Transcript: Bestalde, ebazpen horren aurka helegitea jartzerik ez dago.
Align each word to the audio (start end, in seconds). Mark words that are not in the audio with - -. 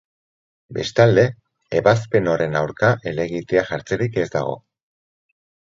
Bestalde, 0.77 1.25
ebazpen 1.81 2.31
horren 2.33 2.59
aurka 2.63 2.91
helegitea 3.11 3.65
jartzerik 3.71 4.21
ez 4.25 4.29
dago. 4.39 4.61